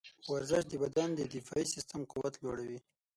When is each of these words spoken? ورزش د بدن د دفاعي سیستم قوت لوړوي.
ورزش 0.31 0.63
د 0.67 0.73
بدن 0.83 1.09
د 1.15 1.21
دفاعي 1.35 1.65
سیستم 1.73 2.01
قوت 2.11 2.33
لوړوي. 2.43 2.79